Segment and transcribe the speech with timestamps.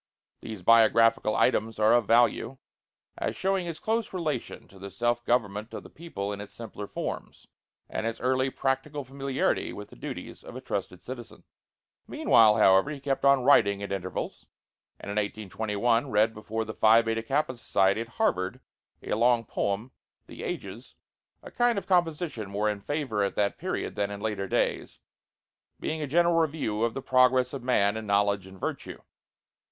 [0.39, 2.57] These biographical items are of value,
[3.19, 6.87] as showing his close relation to the self government of the people in its simpler
[6.87, 7.45] forms,
[7.87, 11.43] and his early practical familiarity with the duties of a trusted citizen.
[12.07, 14.47] Meanwhile, however, he kept on writing at intervals,
[14.99, 18.59] and in 1821 read before the Phi Beta Kappa Society at Harvard
[19.03, 19.91] a long poem,
[20.25, 20.95] 'The Ages,'
[21.43, 24.97] a kind of composition more in favor at that period than in later days,
[25.79, 28.99] being a general review of the progress of man in knowledge and virtue.